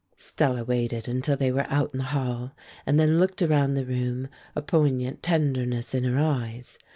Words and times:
Stella 0.17 0.63
waited 0.63 1.07
until 1.07 1.37
they 1.37 1.51
were 1.51 1.67
out 1.69 1.93
in 1.93 1.99
the 1.99 2.05
hall, 2.05 2.53
and 2.87 2.99
then 2.99 3.19
looked 3.19 3.39
around 3.43 3.75
the 3.75 3.85
room, 3.85 4.29
a 4.55 4.61
poignant 4.63 5.21
tenderness 5.21 5.93
in 5.93 6.05
her 6.05 6.17
eyes. 6.17 6.79